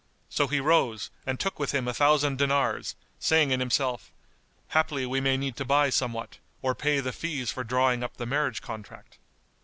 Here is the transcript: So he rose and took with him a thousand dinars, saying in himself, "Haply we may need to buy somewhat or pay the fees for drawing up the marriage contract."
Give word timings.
So 0.29 0.47
he 0.47 0.59
rose 0.59 1.11
and 1.27 1.39
took 1.39 1.59
with 1.59 1.73
him 1.73 1.87
a 1.87 1.93
thousand 1.93 2.39
dinars, 2.39 2.95
saying 3.19 3.51
in 3.51 3.59
himself, 3.59 4.11
"Haply 4.69 5.05
we 5.05 5.21
may 5.21 5.37
need 5.37 5.55
to 5.57 5.63
buy 5.65 5.91
somewhat 5.91 6.39
or 6.63 6.73
pay 6.73 7.01
the 7.01 7.11
fees 7.13 7.51
for 7.51 7.63
drawing 7.63 8.01
up 8.01 8.17
the 8.17 8.25
marriage 8.25 8.63
contract." 8.63 9.19